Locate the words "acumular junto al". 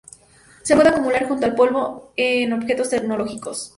0.89-1.53